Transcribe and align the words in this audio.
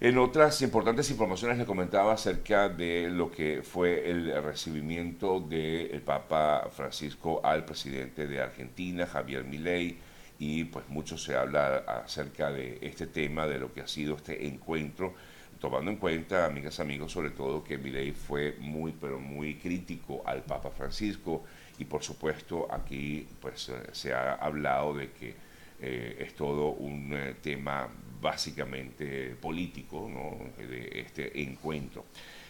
En 0.00 0.16
otras 0.16 0.62
importantes 0.62 1.10
informaciones 1.10 1.58
le 1.58 1.66
comentaba 1.66 2.12
acerca 2.12 2.68
de 2.68 3.10
lo 3.10 3.32
que 3.32 3.64
fue 3.64 4.08
el 4.08 4.32
recibimiento 4.44 5.40
del 5.40 6.00
Papa 6.02 6.68
Francisco 6.70 7.40
al 7.42 7.64
presidente 7.64 8.28
de 8.28 8.40
Argentina, 8.40 9.08
Javier 9.08 9.42
Milei, 9.42 9.98
y 10.38 10.62
pues 10.66 10.88
mucho 10.88 11.18
se 11.18 11.34
habla 11.34 11.78
acerca 11.78 12.52
de 12.52 12.78
este 12.80 13.08
tema, 13.08 13.48
de 13.48 13.58
lo 13.58 13.72
que 13.72 13.80
ha 13.80 13.88
sido 13.88 14.14
este 14.14 14.46
encuentro, 14.46 15.14
tomando 15.58 15.90
en 15.90 15.96
cuenta, 15.96 16.46
amigas, 16.46 16.78
amigos, 16.78 17.10
sobre 17.10 17.30
todo 17.30 17.64
que 17.64 17.76
Milei 17.76 18.12
fue 18.12 18.54
muy, 18.60 18.92
pero 18.92 19.18
muy 19.18 19.56
crítico 19.56 20.22
al 20.24 20.44
Papa 20.44 20.70
Francisco, 20.70 21.42
y 21.76 21.84
por 21.86 22.04
supuesto 22.04 22.68
aquí 22.72 23.26
pues 23.40 23.72
se 23.90 24.14
ha 24.14 24.34
hablado 24.34 24.94
de 24.94 25.10
que 25.10 25.47
eh, 25.80 26.16
es 26.20 26.34
todo 26.34 26.70
un 26.70 27.12
eh, 27.14 27.34
tema 27.40 27.88
básicamente 28.20 29.36
político 29.40 30.10
de 30.58 31.00
este 31.00 31.40
encuentro. 31.42 32.04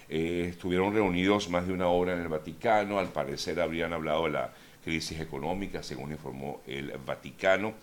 Eh, 0.08 0.46
estuvieron 0.50 0.94
reunidos 0.94 1.50
más 1.50 1.66
de 1.66 1.74
una 1.74 1.88
hora 1.88 2.14
en 2.14 2.20
el 2.20 2.28
Vaticano, 2.28 2.98
al 2.98 3.08
parecer 3.08 3.60
habrían 3.60 3.92
hablado 3.92 4.24
de 4.24 4.30
la 4.30 4.54
crisis 4.82 5.20
económica, 5.20 5.82
según 5.82 6.12
informó 6.12 6.62
el 6.66 6.92
Vaticano. 7.04 7.74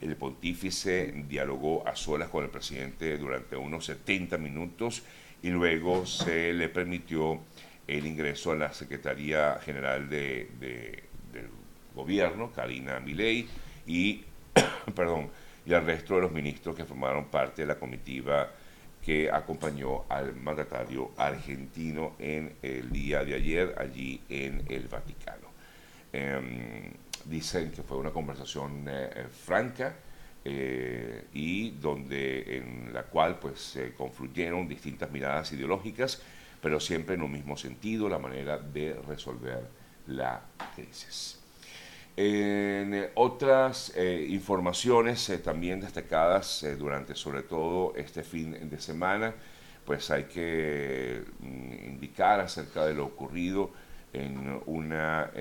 El 0.00 0.16
pontífice 0.16 1.12
dialogó 1.28 1.86
a 1.86 1.94
solas 1.94 2.30
con 2.30 2.44
el 2.44 2.50
presidente 2.50 3.16
durante 3.18 3.56
unos 3.56 3.84
70 3.84 4.38
minutos 4.38 5.02
y 5.42 5.50
luego 5.50 6.06
se 6.06 6.54
le 6.54 6.70
permitió 6.70 7.40
el 7.86 8.06
ingreso 8.06 8.52
a 8.52 8.56
la 8.56 8.72
Secretaría 8.72 9.58
General 9.62 10.08
de, 10.08 10.48
del 10.58 11.48
Gobierno, 11.94 12.50
Karina 12.50 12.98
Milei, 13.00 13.46
y, 13.86 14.24
perdón, 14.94 15.30
y 15.66 15.72
al 15.74 15.84
resto 15.84 16.16
de 16.16 16.22
los 16.22 16.32
ministros 16.32 16.76
que 16.76 16.84
formaron 16.84 17.26
parte 17.26 17.62
de 17.62 17.68
la 17.68 17.78
comitiva 17.78 18.50
que 19.04 19.30
acompañó 19.30 20.04
al 20.08 20.34
mandatario 20.34 21.10
argentino 21.18 22.14
en 22.18 22.56
el 22.62 22.90
día 22.90 23.22
de 23.22 23.34
ayer 23.34 23.74
allí 23.78 24.20
en 24.28 24.64
el 24.68 24.88
Vaticano. 24.88 25.48
Em, 26.12 26.90
dicen 27.26 27.70
que 27.70 27.82
fue 27.82 27.98
una 27.98 28.10
conversación 28.10 28.86
eh, 28.88 29.10
eh, 29.14 29.26
franca 29.28 29.94
eh, 30.44 31.24
y 31.32 31.70
donde 31.72 32.56
en 32.56 32.94
la 32.94 33.02
cual 33.02 33.38
pues 33.38 33.60
se 33.60 33.92
confluyeron 33.92 34.68
distintas 34.68 35.10
miradas 35.10 35.52
ideológicas, 35.52 36.22
pero 36.62 36.80
siempre 36.80 37.14
en 37.14 37.22
un 37.22 37.32
mismo 37.32 37.56
sentido, 37.56 38.08
la 38.08 38.18
manera 38.18 38.58
de 38.58 38.94
resolver 39.06 39.68
la 40.06 40.40
crisis. 40.74 41.43
En 42.16 42.94
eh, 42.94 43.10
otras 43.14 43.92
eh, 43.96 44.26
informaciones 44.30 45.28
eh, 45.30 45.38
también 45.38 45.80
destacadas 45.80 46.64
durante 46.78 47.16
sobre 47.16 47.42
todo 47.42 47.92
este 47.96 48.22
fin 48.22 48.70
de 48.70 48.80
semana, 48.80 49.34
pues 49.84 50.12
hay 50.12 50.24
que 50.24 51.24
mm, 51.40 51.72
indicar 51.86 52.38
acerca 52.38 52.86
de 52.86 52.94
lo 52.94 53.06
ocurrido 53.06 53.72
en 54.12 54.60
una 54.66 55.32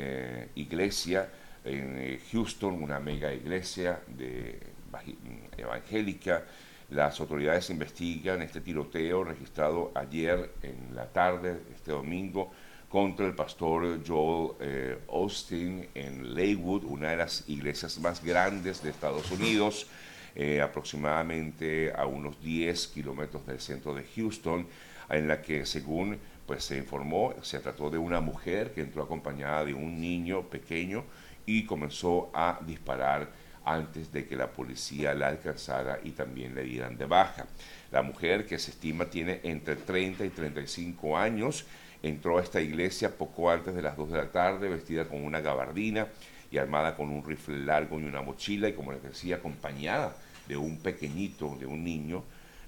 iglesia 0.56 1.30
en 1.64 2.20
Houston, 2.32 2.82
una 2.82 3.00
mega 3.00 3.32
iglesia 3.32 4.02
de, 4.08 4.60
mm, 4.92 5.60
evangélica. 5.60 6.44
Las 6.90 7.20
autoridades 7.20 7.70
investigan 7.70 8.42
este 8.42 8.62
tiroteo 8.62 9.24
registrado 9.24 9.92
ayer 9.94 10.54
en 10.64 10.96
la 10.96 11.06
tarde, 11.06 11.62
este 11.76 11.92
domingo, 11.92 12.52
contra 12.94 13.26
el 13.26 13.34
pastor 13.34 14.08
Joel 14.08 14.52
eh, 14.60 15.00
Austin 15.12 15.88
en 15.96 16.36
Leywood, 16.36 16.84
una 16.84 17.10
de 17.10 17.18
las 17.18 17.44
iglesias 17.50 17.98
más 17.98 18.24
grandes 18.24 18.84
de 18.84 18.92
Estados 18.92 19.32
Unidos, 19.32 19.88
eh, 20.36 20.62
aproximadamente 20.62 21.92
a 21.92 22.06
unos 22.06 22.40
10 22.40 22.90
kilómetros 22.90 23.48
del 23.48 23.60
centro 23.60 23.96
de 23.96 24.06
Houston, 24.16 24.68
en 25.10 25.28
la 25.28 25.42
que 25.42 25.66
según 25.66 26.20
pues, 26.46 26.66
se 26.66 26.78
informó, 26.78 27.34
se 27.42 27.58
trató 27.62 27.90
de 27.90 27.98
una 27.98 28.22
mujer 28.22 28.76
que 28.76 28.82
entró 28.82 29.02
acompañada 29.02 29.66
de 29.66 29.74
un 29.74 30.00
niño 30.00 30.44
pequeño 30.44 31.04
y 31.48 31.66
comenzó 31.66 32.30
a 32.32 32.60
disparar 32.64 33.28
antes 33.66 34.12
de 34.12 34.28
que 34.28 34.36
la 34.36 34.52
policía 34.52 35.16
la 35.16 35.30
alcanzara 35.30 36.00
y 36.04 36.12
también 36.12 36.54
le 36.54 36.62
dieran 36.62 36.96
de 36.96 37.08
baja. 37.08 37.48
La 37.92 38.04
mujer, 38.04 38.46
que 38.46 38.60
se 38.60 38.70
estima 38.70 39.06
tiene 39.06 39.40
entre 39.42 39.78
30 39.78 40.26
y 40.26 40.30
35 40.30 41.18
años, 41.18 41.66
entró 42.04 42.38
a 42.38 42.44
esta 42.44 42.62
iglesia 42.62 43.18
poco 43.18 43.50
antes 43.50 43.74
de 43.74 43.82
las 43.82 43.98
2 43.98 44.12
de 44.12 44.18
la 44.18 44.32
tarde, 44.32 44.70
vestida 44.70 45.08
con 45.08 45.24
una 45.24 45.42
gabardina 45.42 46.08
y 46.52 46.58
armada 46.58 46.96
con 46.96 47.10
un 47.10 47.26
rifle 47.26 47.66
largo 47.66 48.00
y 48.00 48.04
una 48.04 48.22
mochila, 48.22 48.70
y 48.70 48.74
como 48.74 48.92
les 48.92 49.02
decía, 49.02 49.38
acompañada 49.38 50.16
de 50.48 50.58
un 50.58 50.78
pequeñito, 50.78 51.56
de 51.60 51.66
un 51.66 51.84
niño, 51.84 52.24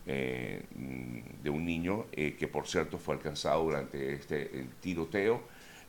eh, 0.07 0.63
de 1.43 1.49
un 1.49 1.65
niño 1.65 2.05
eh, 2.11 2.35
que 2.39 2.47
por 2.47 2.67
cierto 2.67 2.97
fue 2.97 3.15
alcanzado 3.15 3.63
durante 3.63 4.13
este 4.13 4.67
tiroteo 4.79 5.41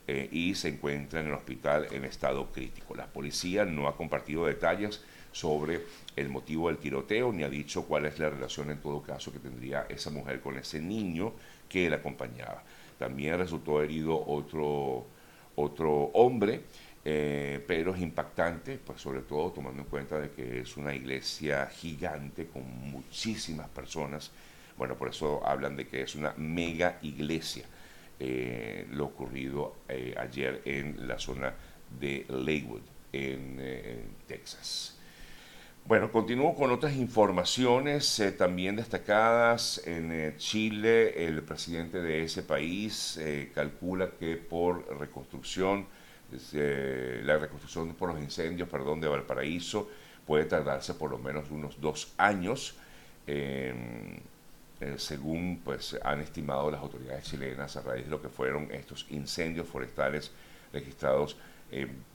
eh, 0.08 0.28
y 0.32 0.54
se 0.54 0.68
encuentra 0.68 1.20
en 1.20 1.26
el 1.26 1.34
hospital 1.34 1.86
en 1.92 2.04
estado 2.04 2.50
crítico. 2.50 2.94
La 2.94 3.06
policía 3.06 3.64
no 3.64 3.88
ha 3.88 3.96
compartido 3.96 4.46
detalles 4.46 5.02
sobre 5.32 5.82
el 6.16 6.28
motivo 6.28 6.68
del 6.68 6.78
tiroteo 6.78 7.32
ni 7.32 7.42
ha 7.42 7.48
dicho 7.48 7.84
cuál 7.84 8.06
es 8.06 8.18
la 8.18 8.30
relación 8.30 8.70
en 8.70 8.78
todo 8.78 9.02
caso 9.02 9.32
que 9.32 9.38
tendría 9.38 9.86
esa 9.88 10.10
mujer 10.10 10.40
con 10.40 10.56
ese 10.56 10.80
niño 10.80 11.32
que 11.68 11.90
la 11.90 11.96
acompañaba. 11.96 12.62
También 12.98 13.38
resultó 13.38 13.82
herido 13.82 14.22
otro, 14.26 15.06
otro 15.56 15.92
hombre, 16.14 16.62
eh, 17.04 17.62
pero 17.66 17.94
es 17.94 18.00
impactante, 18.00 18.78
pues 18.78 19.00
sobre 19.00 19.20
todo 19.20 19.52
tomando 19.52 19.82
en 19.82 19.88
cuenta 19.88 20.18
de 20.18 20.30
que 20.30 20.60
es 20.60 20.76
una 20.76 20.94
iglesia 20.94 21.66
gigante 21.66 22.46
con 22.46 22.62
muchísimas 22.90 23.68
personas. 23.68 24.30
Bueno, 24.76 24.96
por 24.96 25.08
eso 25.08 25.46
hablan 25.46 25.76
de 25.76 25.86
que 25.86 26.02
es 26.02 26.14
una 26.14 26.32
mega 26.36 26.98
iglesia. 27.02 27.64
Eh, 28.18 28.86
lo 28.92 29.06
ocurrido 29.06 29.76
eh, 29.88 30.14
ayer 30.18 30.62
en 30.64 31.06
la 31.06 31.18
zona 31.18 31.54
de 32.00 32.24
Lakewood, 32.28 32.82
en 33.12 34.16
Texas. 34.26 34.95
Bueno, 35.88 36.10
continúo 36.10 36.52
con 36.56 36.72
otras 36.72 36.96
informaciones 36.96 38.18
eh, 38.18 38.32
también 38.32 38.74
destacadas. 38.74 39.80
En 39.86 40.10
eh, 40.10 40.34
Chile, 40.36 41.24
el 41.28 41.44
presidente 41.44 42.02
de 42.02 42.24
ese 42.24 42.42
país 42.42 43.16
eh, 43.18 43.52
calcula 43.54 44.10
que 44.18 44.34
por 44.36 44.84
reconstrucción, 44.98 45.86
la 46.52 47.38
reconstrucción 47.38 47.94
por 47.94 48.12
los 48.12 48.20
incendios, 48.20 48.68
perdón, 48.68 49.00
de 49.00 49.06
Valparaíso, 49.06 49.88
puede 50.26 50.46
tardarse 50.46 50.94
por 50.94 51.12
lo 51.12 51.18
menos 51.18 51.52
unos 51.52 51.80
dos 51.80 52.12
años, 52.16 52.74
em, 53.28 54.18
según 54.96 55.60
pues 55.64 55.96
han 56.02 56.20
estimado 56.20 56.68
las 56.68 56.80
autoridades 56.80 57.26
chilenas 57.26 57.76
a 57.76 57.82
raíz 57.82 58.06
de 58.06 58.10
lo 58.10 58.20
que 58.20 58.28
fueron 58.28 58.72
estos 58.72 59.06
incendios 59.10 59.68
forestales 59.68 60.32
registrados 60.72 61.36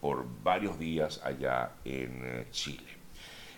por 0.02 0.26
varios 0.44 0.78
días 0.78 1.22
allá 1.24 1.72
en 1.86 2.46
Chile. 2.52 3.01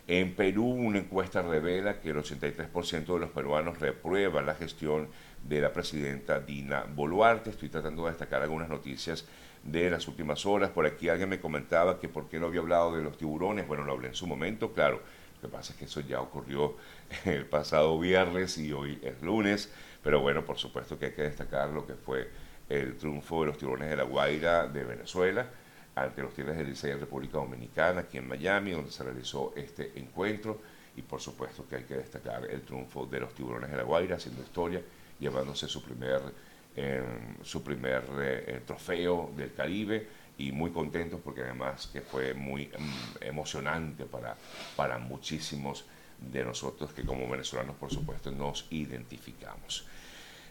En 0.07 0.35
Perú, 0.35 0.65
una 0.65 0.99
encuesta 0.99 1.41
revela 1.41 2.01
que 2.01 2.09
el 2.09 2.17
83% 2.17 3.13
de 3.13 3.19
los 3.19 3.29
peruanos 3.29 3.79
reprueban 3.79 4.45
la 4.45 4.55
gestión 4.55 5.07
de 5.47 5.61
la 5.61 5.71
presidenta 5.71 6.41
Dina 6.41 6.83
Boluarte. 6.93 7.51
Estoy 7.51 7.69
tratando 7.69 8.03
de 8.03 8.09
destacar 8.09 8.41
algunas 8.41 8.67
noticias 8.67 9.25
de 9.63 9.89
las 9.89 10.05
últimas 10.09 10.45
horas. 10.45 10.71
Por 10.71 10.85
aquí 10.85 11.07
alguien 11.07 11.29
me 11.29 11.39
comentaba 11.39 12.01
que 12.01 12.09
por 12.09 12.27
qué 12.27 12.37
no 12.37 12.47
había 12.47 12.59
hablado 12.59 12.97
de 12.97 13.01
los 13.01 13.17
tiburones. 13.17 13.65
Bueno, 13.65 13.85
lo 13.85 13.93
hablé 13.93 14.09
en 14.09 14.15
su 14.15 14.27
momento, 14.27 14.73
claro. 14.73 15.01
Lo 15.41 15.49
que 15.49 15.55
pasa 15.55 15.71
es 15.71 15.79
que 15.79 15.85
eso 15.85 16.01
ya 16.01 16.19
ocurrió 16.19 16.75
el 17.23 17.45
pasado 17.45 17.97
viernes 17.97 18.57
y 18.57 18.73
hoy 18.73 18.99
es 19.01 19.21
lunes. 19.21 19.71
Pero 20.03 20.19
bueno, 20.19 20.43
por 20.43 20.57
supuesto 20.57 20.99
que 20.99 21.05
hay 21.07 21.13
que 21.13 21.23
destacar 21.23 21.69
lo 21.69 21.87
que 21.87 21.93
fue 21.93 22.29
el 22.67 22.97
triunfo 22.97 23.41
de 23.41 23.47
los 23.47 23.57
tiburones 23.57 23.89
de 23.89 23.95
la 23.95 24.03
Guaira 24.03 24.67
de 24.67 24.83
Venezuela 24.83 25.47
ante 25.95 26.21
los 26.21 26.33
Tigres 26.33 26.57
del 26.57 26.69
Licey 26.69 26.91
en 26.91 26.99
República 26.99 27.37
Dominicana, 27.37 28.01
aquí 28.01 28.17
en 28.17 28.27
Miami, 28.27 28.71
donde 28.71 28.91
se 28.91 29.03
realizó 29.03 29.53
este 29.55 29.91
encuentro. 29.99 30.61
Y 30.95 31.01
por 31.01 31.21
supuesto 31.21 31.67
que 31.67 31.77
hay 31.77 31.83
que 31.83 31.95
destacar 31.95 32.45
el 32.45 32.61
triunfo 32.61 33.05
de 33.05 33.19
los 33.19 33.33
Tiburones 33.33 33.71
de 33.71 33.77
la 33.77 33.83
Guaira, 33.83 34.15
haciendo 34.15 34.41
historia, 34.41 34.81
llevándose 35.19 35.68
su 35.68 35.83
primer, 35.83 36.21
em, 36.75 37.44
su 37.44 37.63
primer 37.63 38.03
eh, 38.19 38.62
trofeo 38.65 39.31
del 39.35 39.53
Caribe 39.53 40.07
y 40.38 40.51
muy 40.51 40.71
contentos 40.71 41.19
porque 41.23 41.41
además 41.41 41.88
que 41.88 42.01
fue 42.01 42.33
muy 42.33 42.63
em, 42.63 42.91
emocionante 43.21 44.06
para, 44.06 44.35
para 44.75 44.97
muchísimos 44.97 45.85
de 46.19 46.44
nosotros 46.44 46.94
que 46.94 47.03
como 47.03 47.29
venezolanos 47.29 47.75
por 47.75 47.91
supuesto 47.91 48.31
nos 48.31 48.68
identificamos. 48.71 49.85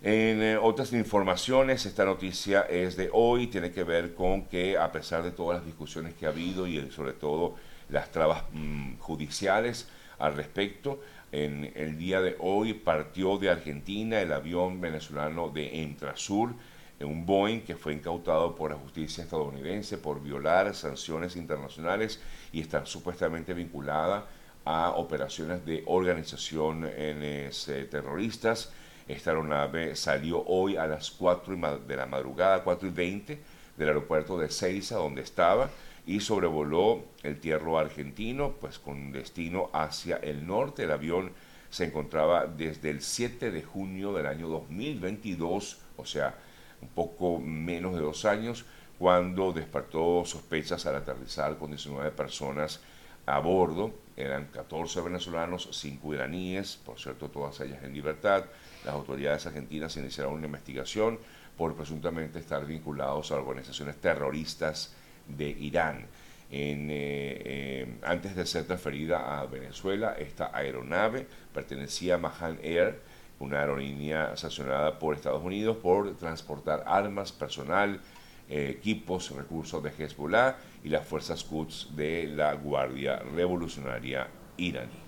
En 0.05 0.43
eh, 0.43 0.57
otras 0.57 0.93
informaciones, 0.95 1.87
esta 1.87 2.05
noticia 2.05 2.63
es 2.63 2.97
de 2.97 3.09
hoy, 3.13 3.47
tiene 3.47 3.71
que 3.71 3.85
ver 3.85 4.17
con 4.17 4.47
que 4.47 4.77
a 4.77 4.91
pesar 4.91 5.23
de 5.23 5.31
todas 5.31 5.59
las 5.59 5.65
discusiones 5.65 6.15
que 6.15 6.27
ha 6.27 6.31
habido 6.31 6.67
y 6.67 6.91
sobre 6.91 7.13
todo 7.13 7.55
las 7.89 8.11
trabas 8.11 8.43
mm, 8.51 8.97
judiciales 8.97 9.89
al 10.19 10.35
respecto, 10.35 11.01
en 11.31 11.71
el 11.77 11.97
día 11.99 12.21
de 12.21 12.35
hoy 12.41 12.75
partió 12.75 13.39
de 13.39 13.51
Argentina 13.51 14.21
el 14.21 14.33
avión 14.33 14.81
venezolano 14.81 15.51
de 15.51 15.83
Entrasur, 15.83 16.53
un 17.01 17.25
Boeing 17.25 17.61
que 17.61 17.77
fue 17.77 17.93
incautado 17.93 18.57
por 18.57 18.73
la 18.73 18.77
justicia 18.77 19.23
estadounidense 19.23 19.99
por 19.99 20.21
violar 20.21 20.75
sanciones 20.75 21.37
internacionales 21.37 22.21
y 22.53 22.61
estar 22.61 22.89
supuestamente 22.89 23.55
vinculada 23.55 24.27
a 24.65 24.91
operaciones 24.91 25.65
de 25.65 25.85
organizaciones 25.87 27.71
terroristas 27.91 28.73
Esta 29.09 29.31
aeronave 29.31 29.97
salió 29.97 30.43
hoy 30.47 30.77
a 30.77 30.87
las 30.87 31.11
4 31.11 31.57
de 31.87 31.97
la 31.97 32.07
madrugada, 32.07 32.63
4 32.63 32.89
y 32.89 32.91
20, 32.91 33.39
del 33.77 33.89
aeropuerto 33.89 34.39
de 34.39 34.49
Ceiza, 34.49 34.97
donde 34.97 35.23
estaba, 35.23 35.71
y 36.07 36.21
sobrevoló 36.21 37.05
el 37.23 37.41
tierro 37.41 37.79
argentino, 37.79 38.53
pues 38.61 38.79
con 38.79 39.13
destino 39.13 39.71
hacia 39.73 40.17
el 40.17 40.47
norte. 40.47 40.85
El 40.85 40.93
avión 40.93 41.33
se 41.71 41.85
encontraba 41.85 42.47
desde 42.47 42.91
el 42.91 43.01
7 43.01 43.51
de 43.51 43.63
junio 43.63 44.13
del 44.13 44.27
año 44.27 44.49
2022, 44.49 45.79
o 45.97 46.05
sea, 46.05 46.35
un 46.81 46.89
poco 46.89 47.39
menos 47.39 47.95
de 47.95 48.01
dos 48.01 48.25
años, 48.25 48.65
cuando 48.99 49.53
despertó 49.53 50.25
sospechas 50.25 50.87
al 50.87 50.97
aterrizar 50.97 51.57
con 51.59 51.71
19 51.71 52.11
personas 52.13 52.81
a 53.27 53.39
bordo. 53.39 53.93
Eran 54.17 54.47
14 54.47 55.01
venezolanos, 55.01 55.69
5 55.73 56.15
iraníes, 56.15 56.77
por 56.85 57.01
cierto, 57.01 57.29
todas 57.29 57.59
ellas 57.61 57.83
en 57.83 57.95
libertad. 57.95 58.45
Las 58.85 58.95
autoridades 58.95 59.47
argentinas 59.47 59.97
iniciaron 59.97 60.35
una 60.35 60.47
investigación 60.47 61.19
por 61.57 61.75
presuntamente 61.75 62.39
estar 62.39 62.65
vinculados 62.67 63.31
a 63.31 63.37
organizaciones 63.37 63.97
terroristas 63.97 64.95
de 65.29 65.49
Irán. 65.49 66.07
Eh, 66.55 67.43
eh, 67.45 67.95
antes 68.03 68.37
de 68.37 68.45
ser 68.45 68.67
transferida 68.67 69.41
a 69.41 69.47
Venezuela, 69.47 70.15
esta 70.19 70.51
aeronave 70.55 71.27
pertenecía 71.55 72.17
a 72.17 72.19
Mahan 72.19 72.59
Air, 72.63 73.01
una 73.41 73.61
aerolínea 73.61 74.37
sancionada 74.37 74.99
por 74.99 75.15
Estados 75.15 75.43
Unidos 75.43 75.79
por 75.79 76.15
transportar 76.17 76.85
armas, 76.87 77.33
personal, 77.33 78.01
eh, 78.49 78.75
equipos, 78.77 79.31
recursos 79.31 79.83
de 79.83 79.91
Hezbollah 79.91 80.57
y 80.85 80.89
las 80.89 81.07
fuerzas 81.07 81.45
Quds 81.45 81.97
de 81.97 82.27
la 82.27 82.55
Guardia 82.55 83.19
Revolucionaria 83.19 84.29
iraní. 84.57 85.03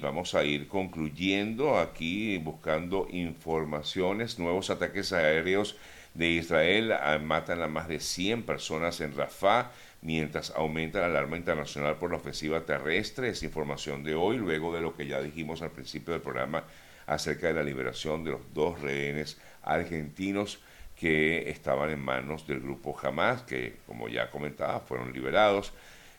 Vamos 0.00 0.34
a 0.34 0.44
ir 0.44 0.68
concluyendo 0.68 1.78
aquí 1.78 2.38
buscando 2.38 3.06
informaciones, 3.10 4.38
nuevos 4.38 4.70
ataques 4.70 5.12
aéreos 5.12 5.76
de 6.14 6.28
Israel 6.30 6.92
ah, 6.92 7.18
matan 7.18 7.62
a 7.62 7.68
más 7.68 7.88
de 7.88 8.00
100 8.00 8.42
personas 8.42 9.00
en 9.00 9.16
Rafah, 9.16 9.70
mientras 10.02 10.50
aumenta 10.50 11.00
la 11.00 11.06
alarma 11.06 11.36
internacional 11.36 11.96
por 11.96 12.10
la 12.10 12.16
ofensiva 12.16 12.64
terrestre. 12.66 13.28
Es 13.28 13.42
información 13.42 14.02
de 14.02 14.14
hoy, 14.14 14.36
luego 14.38 14.74
de 14.74 14.80
lo 14.80 14.94
que 14.94 15.06
ya 15.06 15.20
dijimos 15.22 15.62
al 15.62 15.70
principio 15.70 16.12
del 16.12 16.22
programa 16.22 16.64
acerca 17.06 17.48
de 17.48 17.54
la 17.54 17.62
liberación 17.62 18.24
de 18.24 18.32
los 18.32 18.40
dos 18.52 18.80
rehenes 18.80 19.38
argentinos 19.62 20.58
que 21.02 21.50
estaban 21.50 21.90
en 21.90 21.98
manos 21.98 22.46
del 22.46 22.60
grupo 22.60 22.96
Hamas, 23.02 23.42
que 23.42 23.78
como 23.88 24.08
ya 24.08 24.30
comentaba, 24.30 24.78
fueron 24.78 25.12
liberados 25.12 25.72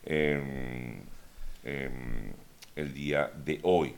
el 0.03 0.99
día 2.93 3.31
de 3.45 3.61
hoy. 3.63 3.95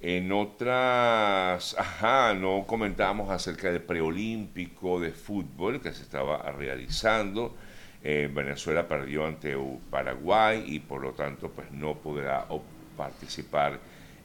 En 0.00 0.32
otras, 0.32 1.78
ajá, 1.78 2.34
no 2.34 2.64
comentábamos 2.66 3.30
acerca 3.30 3.70
del 3.70 3.82
preolímpico 3.82 4.98
de 4.98 5.12
fútbol 5.12 5.80
que 5.80 5.92
se 5.92 6.02
estaba 6.02 6.42
realizando. 6.50 7.54
Eh, 8.02 8.28
Venezuela 8.34 8.88
perdió 8.88 9.24
ante 9.24 9.56
Paraguay 9.90 10.64
y 10.66 10.80
por 10.80 11.02
lo 11.02 11.12
tanto 11.12 11.50
pues 11.50 11.70
no 11.70 11.94
podrá 11.94 12.48
participar 12.96 13.78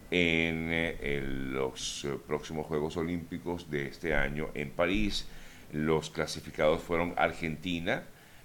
en, 0.10 0.70
eh, 0.72 1.22
los 1.24 2.06
eh, 2.06 2.18
próximos 2.26 2.66
Juegos 2.66 2.98
Olímpicos 2.98 3.70
de 3.70 3.88
este 3.88 4.16
año 4.16 4.50
en 4.56 4.72
París. 4.72 5.28
Los 5.72 6.10
clasificados 6.10 6.82
fueron 6.82 7.14
Argentina 7.18 8.04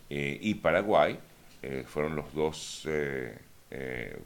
y 0.08 0.54
Paraguay, 0.54 1.18
fueron 1.86 2.16
los 2.16 2.34
dos 2.34 2.86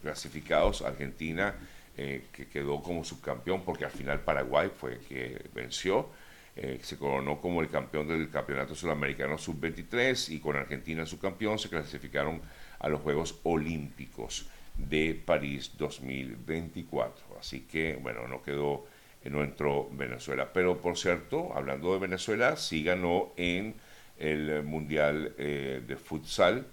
clasificados. 0.02 0.82
Argentina 0.82 1.54
eh, 1.98 2.24
que 2.30 2.46
quedó 2.46 2.82
como 2.82 3.02
subcampeón, 3.04 3.62
porque 3.64 3.86
al 3.86 3.90
final 3.90 4.20
Paraguay 4.20 4.68
fue 4.68 4.98
que 5.08 5.46
venció. 5.54 6.10
Eh, 6.54 6.78
se 6.82 6.98
coronó 6.98 7.40
como 7.40 7.62
el 7.62 7.70
campeón 7.70 8.06
del 8.08 8.28
Campeonato 8.28 8.74
Sudamericano 8.74 9.38
Sub-23 9.38 10.34
y 10.34 10.40
con 10.40 10.56
Argentina 10.56 11.06
subcampeón 11.06 11.58
se 11.58 11.70
clasificaron 11.70 12.42
a 12.80 12.88
los 12.90 13.00
Juegos 13.00 13.40
Olímpicos 13.44 14.46
de 14.76 15.14
París 15.24 15.72
2024. 15.78 17.38
Así 17.40 17.60
que, 17.62 17.96
bueno, 17.96 18.28
no 18.28 18.42
quedó, 18.42 18.84
eh, 19.26 19.30
no 19.30 19.42
entró 19.42 19.88
Venezuela. 19.92 20.50
Pero, 20.52 20.78
por 20.78 20.96
cierto, 20.96 21.52
hablando 21.54 21.92
de 21.92 21.98
Venezuela, 21.98 22.56
sí 22.56 22.84
ganó 22.84 23.32
en 23.36 23.74
el 24.18 24.62
Mundial 24.62 25.34
de 25.36 25.96
Futsal 26.02 26.64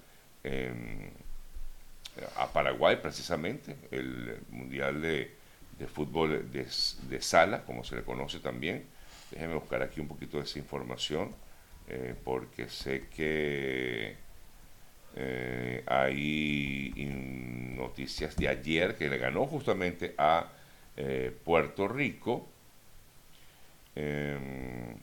a 2.38 2.47
Paraguay 2.51 2.97
precisamente, 3.01 3.75
el 3.91 4.38
Mundial 4.50 5.01
de, 5.01 5.31
Fútbol 5.88 6.50
de, 6.51 7.21
Sala, 7.21 7.63
como 7.63 7.83
se 7.83 7.95
le 7.95 8.03
conoce 8.03 8.39
también. 8.39 8.85
Déjenme 9.31 9.55
buscar 9.55 9.81
aquí 9.81 10.00
un 10.00 10.07
poquito 10.07 10.38
de 10.38 10.44
esa 10.44 10.59
información, 10.59 11.31
eh, 11.89 12.15
porque 12.23 12.69
sé 12.69 13.07
que 13.13 14.15
eh, 15.15 15.83
hay 15.85 16.94
noticias 17.75 18.35
de 18.38 18.47
ayer 18.47 18.95
que 18.95 19.09
le 19.09 19.17
ganó 19.17 19.45
justamente 19.45 20.13
a 20.17 20.47
eh, 20.97 21.35
Puerto 21.43 21.87
Rico. 21.87 22.47
Em, 23.95 24.95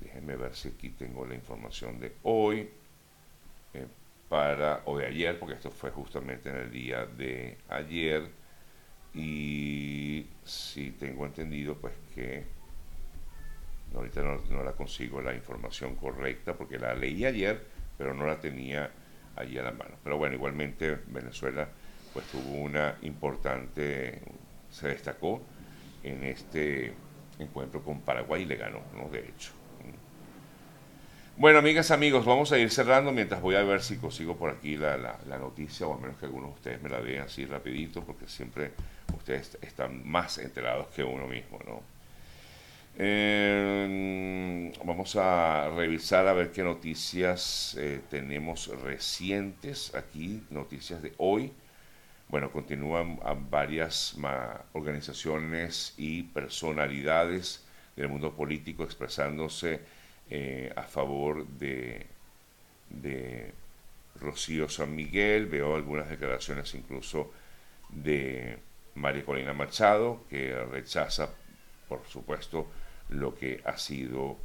déjenme 0.00 0.36
ver 0.36 0.54
si 0.54 0.68
aquí 0.68 0.90
tengo 0.90 1.26
la 1.26 1.34
información 1.34 2.00
de 2.00 2.12
hoy 2.22 2.68
para, 4.28 4.82
o 4.84 4.98
de 4.98 5.06
ayer, 5.06 5.38
porque 5.38 5.54
esto 5.54 5.70
fue 5.70 5.90
justamente 5.90 6.50
en 6.50 6.56
el 6.56 6.70
día 6.70 7.06
de 7.06 7.56
ayer, 7.68 8.30
y 9.14 10.26
si 10.44 10.90
tengo 10.92 11.26
entendido, 11.26 11.76
pues 11.76 11.94
que 12.14 12.44
ahorita 13.94 14.22
no, 14.22 14.62
la 14.62 14.72
consigo 14.72 15.20
la 15.20 15.34
información 15.34 15.96
correcta, 15.96 16.54
porque 16.54 16.78
la 16.78 16.94
leí 16.94 17.24
ayer, 17.24 17.64
pero 17.96 18.14
no 18.14 18.26
la 18.26 18.38
tenía 18.38 18.90
allí 19.34 19.58
a 19.58 19.62
la 19.62 19.72
mano. 19.72 19.96
Pero 20.04 20.18
bueno, 20.18 20.34
igualmente 20.34 20.98
Venezuela 21.06 21.68
pues 22.12 22.26
tuvo 22.26 22.52
una 22.62 22.96
importante, 23.02 24.20
se 24.70 24.88
destacó 24.88 25.40
en 26.02 26.24
este 26.24 26.92
encuentro 27.38 27.82
con 27.82 28.00
Paraguay 28.00 28.42
y 28.42 28.46
le 28.46 28.56
ganó, 28.56 28.80
¿no? 28.96 29.08
De 29.08 29.20
hecho. 29.20 29.52
Bueno, 31.36 31.60
amigas, 31.60 31.92
amigos, 31.92 32.26
vamos 32.26 32.50
a 32.50 32.58
ir 32.58 32.68
cerrando 32.68 33.12
mientras 33.12 33.40
voy 33.40 33.54
a 33.54 33.62
ver 33.62 33.80
si 33.80 33.96
consigo 33.96 34.36
por 34.36 34.50
aquí 34.50 34.76
la, 34.76 34.96
la, 34.96 35.38
noticia, 35.38 35.86
o 35.86 35.94
al 35.94 36.00
menos 36.00 36.18
que 36.18 36.26
algunos 36.26 36.50
de 36.50 36.54
ustedes 36.54 36.82
me 36.82 36.88
la 36.88 36.98
vean 36.98 37.26
así 37.26 37.44
rapidito, 37.44 38.02
porque 38.02 38.26
siempre 38.26 38.72
ustedes 39.16 39.56
están 39.62 40.02
más 40.04 40.38
enterados 40.38 40.88
que 40.88 41.04
uno 41.04 41.28
mismo, 41.28 41.60
¿no? 41.64 41.80
Eh, 43.00 44.72
vamos 44.84 45.14
a 45.14 45.70
revisar 45.76 46.26
a 46.26 46.32
ver 46.32 46.50
qué 46.50 46.64
noticias 46.64 47.76
eh, 47.78 48.00
tenemos 48.10 48.66
recientes 48.82 49.94
aquí, 49.94 50.42
noticias 50.50 51.00
de 51.00 51.12
hoy. 51.18 51.52
Bueno, 52.28 52.50
continúan 52.50 53.18
varias 53.50 54.14
organizaciones 54.74 55.94
y 55.96 56.24
personalidades 56.24 57.64
del 57.96 58.08
mundo 58.08 58.34
político 58.34 58.84
expresándose 58.84 59.80
eh, 60.28 60.70
a 60.76 60.82
favor 60.82 61.46
de, 61.46 62.06
de 62.90 63.52
Rocío 64.20 64.68
San 64.68 64.94
Miguel, 64.94 65.46
veo 65.46 65.74
algunas 65.74 66.10
declaraciones 66.10 66.74
incluso 66.74 67.32
de 67.88 68.58
María 68.94 69.24
Colina 69.24 69.54
Machado, 69.54 70.24
que 70.28 70.54
rechaza, 70.66 71.30
por 71.88 72.06
supuesto, 72.06 72.66
lo 73.08 73.34
que 73.34 73.62
ha 73.64 73.78
sido 73.78 74.36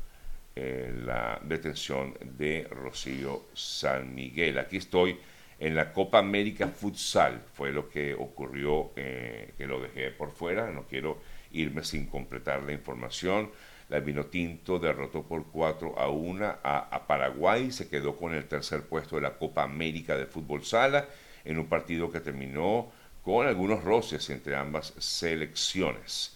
eh, 0.56 0.94
la 1.06 1.40
detención 1.44 2.16
de 2.38 2.66
Rocío 2.70 3.44
San 3.54 4.16
Miguel. 4.16 4.58
Aquí 4.58 4.78
estoy 4.78 5.20
en 5.60 5.76
la 5.76 5.94
Copa 5.94 6.20
América 6.20 6.68
Futsal, 6.68 7.42
fue 7.54 7.72
lo 7.72 7.90
que 7.90 8.14
ocurrió, 8.14 8.92
eh, 8.96 9.54
que 9.58 9.66
lo 9.66 9.82
dejé 9.82 10.12
por 10.12 10.32
fuera, 10.32 10.72
no 10.72 10.84
quiero 10.84 11.20
irme 11.52 11.84
sin 11.84 12.08
completar 12.08 12.64
la 12.64 12.74
información. 12.74 13.52
La 13.90 14.00
Vinotinto 14.00 14.80
derrotó 14.80 15.24
por 15.24 15.46
4 15.46 16.00
a 16.00 16.10
1 16.10 16.56
a, 16.64 17.04
Paraguay, 17.08 17.72
se 17.72 17.88
quedó 17.88 18.16
con 18.16 18.34
el 18.34 18.46
tercer 18.46 18.84
puesto 18.84 19.18
de 19.18 19.22
la 19.22 19.38
Copa 19.38 19.64
América 19.64 20.18
de 20.18 20.26
Fútbol 20.26 20.66
Sala 20.66 21.06
en 21.46 21.60
un 21.60 21.68
partido 21.68 22.12
que 22.12 22.20
terminó 22.20 22.92
con 23.24 23.46
algunos 23.46 23.84
roces 23.84 24.30
entre 24.30 24.56
ambas 24.56 24.94
selecciones. 24.98 26.36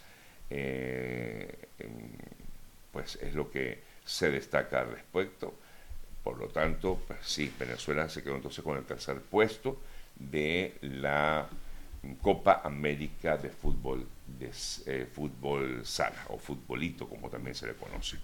Eh, 0.50 1.68
pues 2.92 3.18
es 3.22 3.34
lo 3.34 3.50
que 3.50 3.80
se 4.06 4.32
destaca 4.32 4.82
al 4.82 4.92
respecto. 4.92 5.54
Por 6.28 6.40
lo 6.40 6.50
tanto, 6.50 7.00
pues 7.08 7.20
sí, 7.22 7.54
Venezuela 7.58 8.10
se 8.10 8.22
quedó 8.22 8.36
entonces 8.36 8.62
con 8.62 8.78
el 8.78 8.84
tercer 8.84 9.22
puesto 9.22 9.80
de 10.14 10.78
la 10.82 11.48
Copa 12.22 12.64
América 12.66 13.38
de 13.38 13.50
Fútbol 13.50 14.06
de 14.38 14.52
eh, 14.88 15.08
fútbol 15.10 15.86
sala 15.86 16.26
o 16.28 16.38
futbolito, 16.38 17.08
como 17.08 17.30
también 17.30 17.56
se 17.56 17.68
le 17.68 17.76
conoce. 17.76 18.18